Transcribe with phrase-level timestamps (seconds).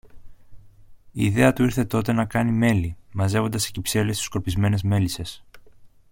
[1.11, 5.43] Η ιδέα του ήλθε τότε να κάνει μέλι, μαζεύοντας σε κυψέλες τις σκορπισμένες μέλισσες.